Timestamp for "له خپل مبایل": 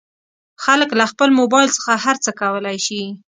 0.99-1.69